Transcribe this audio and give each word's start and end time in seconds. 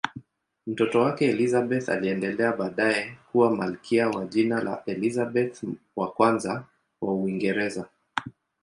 Mtoto 0.67 0.99
wake 0.99 1.25
Elizabeth 1.29 1.89
aliendelea 1.89 2.51
baadaye 2.53 3.17
kuwa 3.31 3.55
malkia 3.55 4.09
kwa 4.09 4.25
jina 4.25 4.61
la 4.63 4.83
Elizabeth 4.85 5.63
I 5.63 5.75
wa 7.01 7.13
Uingereza. 7.13 7.89